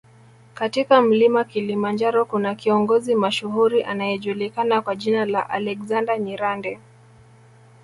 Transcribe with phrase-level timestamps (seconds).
[0.53, 6.79] katika mlima Kilimanjaro kuna kiongozi mashuhuri anayejulikana kwa jina la Alexander Nyirande